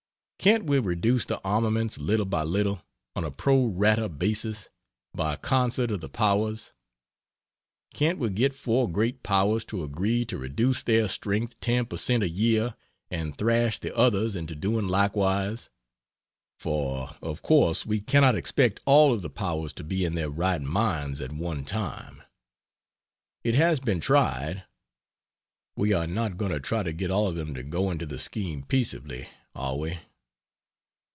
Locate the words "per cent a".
11.85-12.27